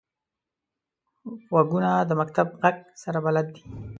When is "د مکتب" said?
2.09-2.47